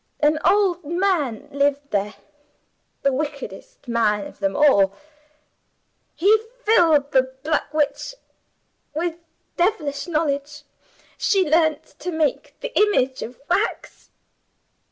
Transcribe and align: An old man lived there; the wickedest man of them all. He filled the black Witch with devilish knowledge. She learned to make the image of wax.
An 0.19 0.39
old 0.43 0.83
man 0.83 1.47
lived 1.51 1.91
there; 1.91 2.15
the 3.03 3.13
wickedest 3.13 3.87
man 3.87 4.25
of 4.25 4.39
them 4.39 4.55
all. 4.55 4.93
He 6.15 6.39
filled 6.63 7.11
the 7.11 7.35
black 7.43 7.71
Witch 7.71 8.15
with 8.95 9.19
devilish 9.57 10.07
knowledge. 10.07 10.63
She 11.19 11.47
learned 11.47 11.83
to 11.99 12.09
make 12.11 12.59
the 12.61 12.75
image 12.75 13.21
of 13.21 13.39
wax. 13.47 14.09